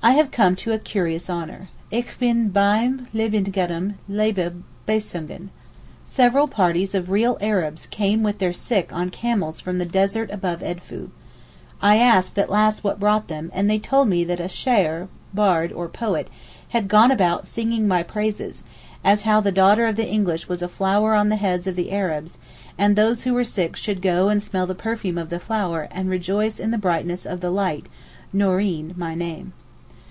[0.00, 1.70] I have come to a curious honour.
[1.90, 5.48] Ich bin beim lebendigem Leibe besungen.
[6.06, 10.60] Several parties of real Arabs came with their sick on camels from the desert above
[10.60, 11.10] Edfou.
[11.82, 15.72] I asked at last what brought them, and they told me that a Shaer (bard
[15.72, 16.30] or poet)
[16.68, 18.62] had gone about singing my praises,
[19.02, 21.90] as how the daughter of the English was a flower on the heads of the
[21.90, 22.38] Arabs,
[22.78, 26.08] and those who were sick should go and smell the perfume of the flower and
[26.08, 27.86] rejoice in the brightness of the light
[28.32, 29.54] (nooreen)—my name.